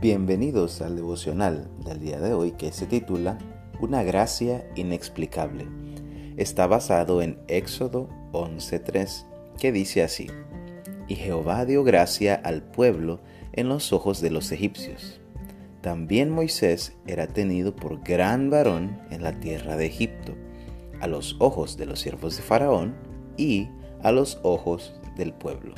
[0.00, 3.36] Bienvenidos al devocional del día de hoy que se titula
[3.80, 5.66] Una gracia inexplicable.
[6.38, 9.26] Está basado en Éxodo 11.3
[9.58, 10.28] que dice así,
[11.06, 13.20] Y Jehová dio gracia al pueblo
[13.52, 15.20] en los ojos de los egipcios.
[15.82, 20.34] También Moisés era tenido por gran varón en la tierra de Egipto,
[21.02, 22.94] a los ojos de los siervos de Faraón
[23.36, 23.68] y
[24.02, 25.74] a los ojos del pueblo.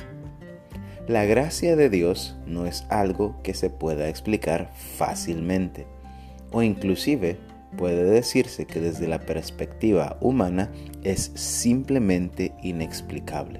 [1.07, 5.85] La gracia de Dios no es algo que se pueda explicar fácilmente,
[6.53, 7.37] o inclusive
[7.75, 10.71] puede decirse que desde la perspectiva humana
[11.03, 13.59] es simplemente inexplicable.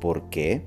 [0.00, 0.62] ¿Por qué?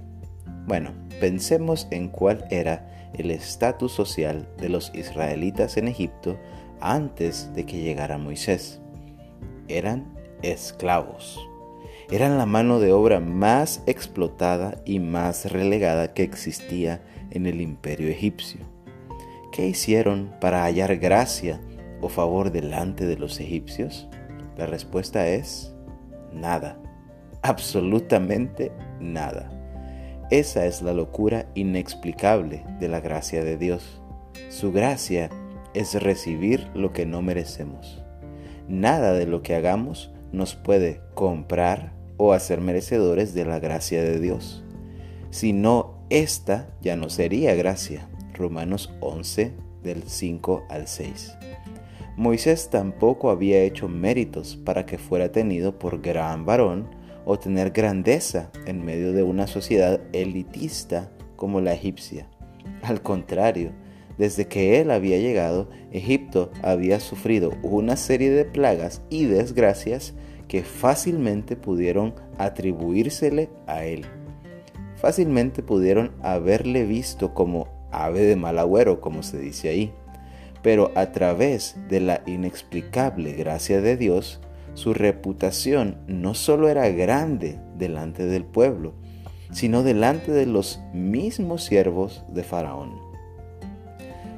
[0.68, 0.92] Bueno,
[1.22, 6.38] pensemos en cuál era el estatus social de los israelitas en Egipto
[6.82, 8.82] antes de que llegara Moisés.
[9.70, 11.40] Eran esclavos
[12.12, 18.10] eran la mano de obra más explotada y más relegada que existía en el imperio
[18.10, 18.62] egipcio.
[19.52, 21.60] ¿Qué hicieron para hallar gracia
[22.02, 24.08] o favor delante de los egipcios?
[24.58, 25.74] La respuesta es
[26.34, 26.78] nada,
[27.42, 29.50] absolutamente nada.
[30.32, 34.02] Esa es la locura inexplicable de la gracia de Dios.
[34.50, 35.30] Su gracia
[35.74, 38.02] es recibir lo que no merecemos.
[38.68, 44.20] Nada de lo que hagamos nos puede comprar o hacer merecedores de la gracia de
[44.20, 44.64] Dios.
[45.30, 48.10] Si no, esta ya no sería gracia.
[48.34, 51.38] Romanos 11 del 5 al 6.
[52.18, 56.88] Moisés tampoco había hecho méritos para que fuera tenido por gran varón
[57.26, 62.28] o tener grandeza en medio de una sociedad elitista como la egipcia.
[62.84, 63.72] Al contrario,
[64.18, 70.14] desde que él había llegado, Egipto había sufrido una serie de plagas y desgracias
[70.48, 74.06] que fácilmente pudieron atribuírsele a él.
[74.96, 79.92] Fácilmente pudieron haberle visto como ave de mal agüero, como se dice ahí.
[80.62, 84.40] Pero a través de la inexplicable gracia de Dios,
[84.76, 88.94] su reputación no solo era grande delante del pueblo,
[89.52, 93.13] sino delante de los mismos siervos de Faraón.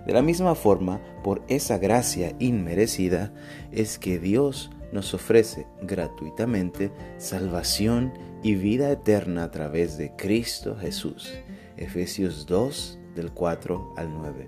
[0.05, 3.33] De la misma forma, por esa gracia inmerecida,
[3.71, 11.33] es que Dios nos ofrece gratuitamente salvación y vida eterna a través de Cristo Jesús.
[11.77, 14.47] Efesios 2 del 4 al 9.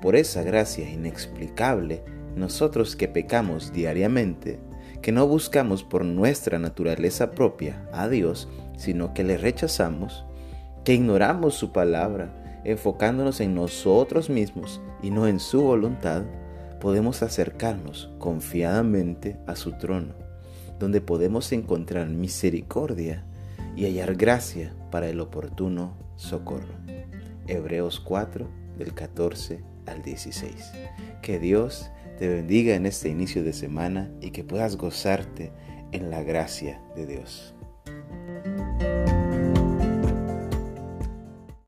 [0.00, 2.02] Por esa gracia inexplicable,
[2.34, 4.58] nosotros que pecamos diariamente,
[5.02, 10.24] que no buscamos por nuestra naturaleza propia a Dios, sino que le rechazamos,
[10.84, 16.22] que ignoramos su palabra, enfocándonos en nosotros mismos y no en su voluntad,
[16.80, 20.14] podemos acercarnos confiadamente a su trono,
[20.78, 23.24] donde podemos encontrar misericordia
[23.76, 26.74] y hallar gracia para el oportuno socorro.
[27.46, 30.72] Hebreos 4 del 14 al 16.
[31.22, 35.52] Que Dios te bendiga en este inicio de semana y que puedas gozarte
[35.92, 37.54] en la gracia de Dios.